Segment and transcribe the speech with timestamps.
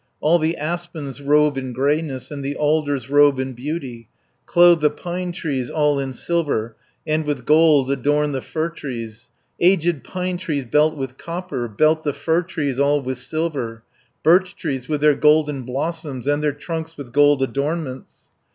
[0.19, 4.09] All the aspens robe in greyness, And the alders robe in beauty,
[4.47, 9.29] Clothe the pine trees all in silver, And with gold adorn the fir trees.
[9.59, 9.67] 160
[9.99, 13.83] Aged pine trees belt with copper, Belt the fir trees all with silver,
[14.23, 18.29] Birch trees with their golden blossoms, And their trunks with gold adornments.